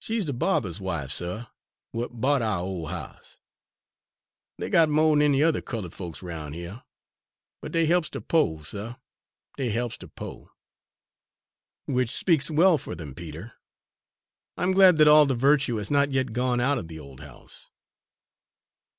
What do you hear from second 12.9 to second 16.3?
them, Peter. I'm glad that all the virtue has not